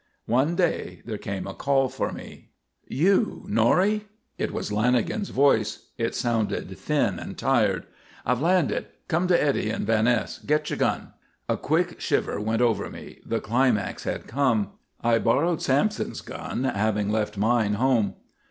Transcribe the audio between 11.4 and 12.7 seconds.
A quick shiver went